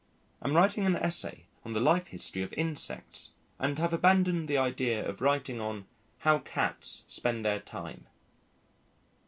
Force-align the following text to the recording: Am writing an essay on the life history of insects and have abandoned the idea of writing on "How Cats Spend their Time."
Am 0.41 0.55
writing 0.55 0.87
an 0.87 0.95
essay 0.95 1.45
on 1.63 1.73
the 1.73 1.79
life 1.79 2.07
history 2.07 2.41
of 2.41 2.51
insects 2.53 3.33
and 3.59 3.77
have 3.77 3.93
abandoned 3.93 4.47
the 4.47 4.57
idea 4.57 5.07
of 5.07 5.21
writing 5.21 5.59
on 5.61 5.85
"How 6.21 6.39
Cats 6.39 7.03
Spend 7.07 7.45
their 7.45 7.59
Time." 7.59 8.07